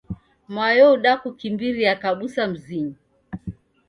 [0.55, 2.95] Mayo udakukimbiria kabusa mzinyi.